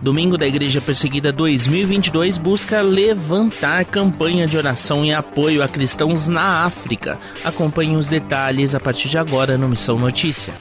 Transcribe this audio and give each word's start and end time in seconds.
Domingo 0.00 0.36
da 0.36 0.46
Igreja 0.46 0.80
Perseguida 0.80 1.32
2022 1.32 2.36
busca 2.36 2.82
levantar 2.82 3.84
campanha 3.86 4.46
de 4.46 4.56
oração 4.56 5.04
e 5.04 5.12
apoio 5.12 5.62
a 5.62 5.68
cristãos 5.68 6.28
na 6.28 6.64
África. 6.64 7.18
Acompanhe 7.42 7.96
os 7.96 8.06
detalhes 8.06 8.74
a 8.74 8.80
partir 8.80 9.08
de 9.08 9.16
agora 9.16 9.56
no 9.56 9.68
Missão 9.68 9.98
Notícia. 9.98 10.54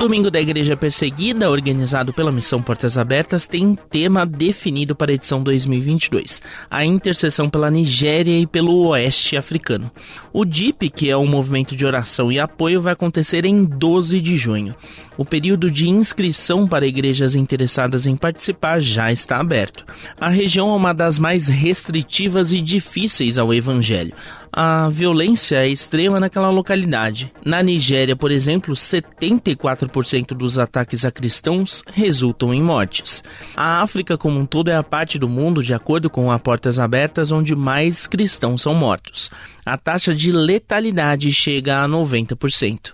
Domingo 0.00 0.30
da 0.30 0.40
Igreja 0.40 0.74
Perseguida, 0.78 1.50
organizado 1.50 2.10
pela 2.10 2.32
Missão 2.32 2.62
Portas 2.62 2.96
Abertas, 2.96 3.46
tem 3.46 3.76
tema 3.90 4.24
definido 4.24 4.96
para 4.96 5.12
a 5.12 5.14
edição 5.14 5.42
2022: 5.42 6.40
a 6.70 6.82
intercessão 6.82 7.50
pela 7.50 7.70
Nigéria 7.70 8.40
e 8.40 8.46
pelo 8.46 8.86
Oeste 8.86 9.36
Africano. 9.36 9.90
O 10.32 10.46
DIP, 10.46 10.88
que 10.88 11.10
é 11.10 11.16
um 11.18 11.26
movimento 11.26 11.76
de 11.76 11.84
oração 11.84 12.32
e 12.32 12.40
apoio, 12.40 12.80
vai 12.80 12.94
acontecer 12.94 13.44
em 13.44 13.62
12 13.62 14.22
de 14.22 14.38
junho. 14.38 14.74
O 15.18 15.24
período 15.26 15.70
de 15.70 15.86
inscrição 15.86 16.66
para 16.66 16.86
igrejas 16.86 17.34
interessadas 17.34 18.06
em 18.06 18.16
participar 18.16 18.80
já 18.80 19.12
está 19.12 19.36
aberto. 19.36 19.84
A 20.18 20.30
região 20.30 20.72
é 20.72 20.76
uma 20.76 20.94
das 20.94 21.18
mais 21.18 21.46
restritivas 21.46 22.54
e 22.54 22.62
difíceis 22.62 23.36
ao 23.36 23.52
Evangelho 23.52 24.14
a 24.52 24.88
violência 24.88 25.56
é 25.56 25.68
extrema 25.68 26.18
naquela 26.18 26.50
localidade. 26.50 27.32
Na 27.44 27.62
Nigéria, 27.62 28.16
por 28.16 28.30
exemplo, 28.30 28.74
74% 28.74 30.28
dos 30.28 30.58
ataques 30.58 31.04
a 31.04 31.10
cristãos 31.10 31.84
resultam 31.92 32.52
em 32.52 32.62
mortes. 32.62 33.22
A 33.56 33.82
África 33.82 34.18
como 34.18 34.40
um 34.40 34.46
todo 34.46 34.68
é 34.68 34.76
a 34.76 34.82
parte 34.82 35.18
do 35.18 35.28
mundo, 35.28 35.62
de 35.62 35.72
acordo 35.72 36.10
com 36.10 36.32
a 36.32 36.38
Portas 36.38 36.78
Abertas, 36.78 37.30
onde 37.30 37.54
mais 37.54 38.06
cristãos 38.06 38.62
são 38.62 38.74
mortos. 38.74 39.30
A 39.64 39.76
taxa 39.76 40.14
de 40.14 40.32
letalidade 40.32 41.32
chega 41.32 41.84
a 41.84 41.88
90%. 41.88 42.92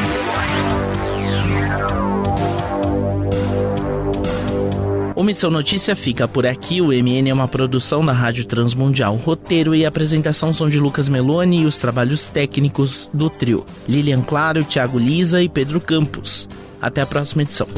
O 5.23 5.25
Missão 5.25 5.53
Notícia 5.53 5.95
fica 5.95 6.27
por 6.27 6.45
aqui. 6.45 6.81
O 6.81 6.89
MN 6.89 7.29
é 7.31 7.33
uma 7.33 7.47
produção 7.47 8.05
da 8.05 8.13
Rádio 8.13 8.45
Transmundial. 8.45 9.15
Roteiro 9.15 9.73
e 9.73 9.87
apresentação 9.87 10.53
são 10.53 10.69
de 10.69 10.81
Lucas 10.81 11.09
Meloni 11.09 11.61
e 11.61 11.65
os 11.65 11.79
trabalhos 11.79 12.29
técnicos 12.29 13.09
do 13.15 13.31
trio. 13.31 13.65
Lilian 13.89 14.23
Claro, 14.23 14.65
Thiago 14.65 14.99
Lisa 14.99 15.41
e 15.41 15.49
Pedro 15.49 15.81
Campos. 15.81 16.49
Até 16.81 17.03
a 17.03 17.07
próxima 17.07 17.43
edição. 17.43 17.69